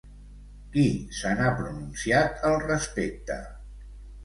[0.75, 0.85] Qui
[1.17, 3.39] se n'ha pronunciat al respecte?